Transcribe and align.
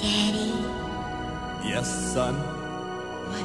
Daddy, 0.00 0.52
Yes, 1.68 2.12
son? 2.12 2.34
what, 2.34 3.42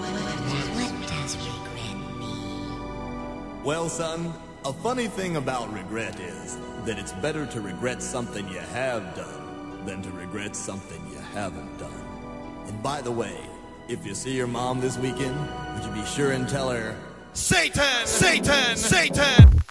what 0.76 1.08
does 1.10 1.36
regret 1.38 1.98
mean? 2.20 3.64
Well, 3.64 3.90
son, 3.90 4.34
a 4.64 4.72
funny 4.74 5.08
thing 5.08 5.36
about 5.36 5.72
regret 5.74 6.20
is 6.20 6.58
that 6.86 6.98
it's 6.98 7.12
better 7.14 7.46
to 7.48 7.62
regret 7.62 8.02
something 8.02 8.48
you 8.50 8.60
have 8.60 9.16
done 9.16 9.86
than 9.86 10.02
to 10.02 10.10
regret 10.12 10.56
something 10.56 11.02
you 11.12 11.20
haven't 11.34 11.78
done. 11.78 11.92
And 12.68 12.82
by 12.82 13.02
the 13.02 13.12
way, 13.12 13.38
if 13.88 14.06
you 14.06 14.16
see 14.16 14.36
your 14.36 14.48
mom 14.48 14.80
this 14.82 14.98
weekend, 14.98 15.36
would 15.76 15.84
you 15.84 15.92
be 16.02 16.06
sure 16.08 16.32
and 16.32 16.48
tell 16.48 16.70
her, 16.70 16.96
Satan, 17.34 18.06
Satan, 18.08 18.78
Satan. 18.78 19.62